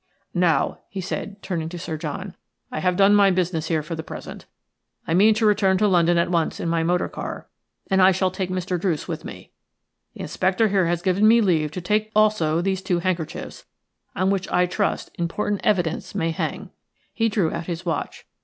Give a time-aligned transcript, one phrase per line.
[0.33, 2.35] "Now," he said, turning to Sir John,
[2.71, 4.47] "I have done my business here for the present.
[5.07, 7.47] I mean to return to London at once in my motorcar,
[7.85, 8.79] and I shall take Mr.
[8.81, 9.51] Druce with me.
[10.15, 13.65] The inspector here has given me leave to take also these two handkerchiefs,
[14.15, 16.71] on which I trust important evidence may hang."
[17.13, 18.25] He drew out his watch.